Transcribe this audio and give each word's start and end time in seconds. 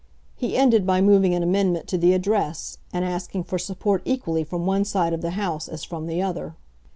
He 0.35 0.57
ended 0.57 0.87
by 0.87 0.99
moving 0.99 1.35
an 1.35 1.43
amendment 1.43 1.85
to 1.89 1.97
the 1.99 2.15
Address, 2.15 2.79
and 2.91 3.05
asking 3.05 3.43
for 3.43 3.59
support 3.59 4.01
equally 4.03 4.43
from 4.43 4.65
one 4.65 4.83
side 4.83 5.13
of 5.13 5.21
the 5.21 5.37
House 5.37 5.67
as 5.67 5.83
from 5.83 6.07
the 6.07 6.23
other. 6.23 6.55